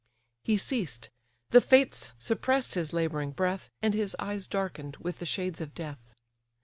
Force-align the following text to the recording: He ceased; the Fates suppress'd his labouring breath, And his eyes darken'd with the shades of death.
He 0.43 0.57
ceased; 0.57 1.11
the 1.51 1.61
Fates 1.61 2.15
suppress'd 2.17 2.73
his 2.73 2.91
labouring 2.91 3.29
breath, 3.33 3.69
And 3.83 3.93
his 3.93 4.15
eyes 4.17 4.47
darken'd 4.47 4.97
with 4.97 5.19
the 5.19 5.27
shades 5.27 5.61
of 5.61 5.75
death. 5.75 6.15